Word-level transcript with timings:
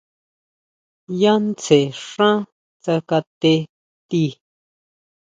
Yá 1.21 1.33
tsjen 1.61 1.85
xá 2.09 2.29
tsakate 2.83 3.53
tii. 4.09 4.31